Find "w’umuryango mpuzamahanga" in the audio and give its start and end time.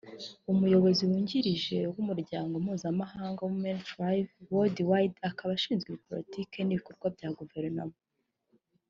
1.93-3.43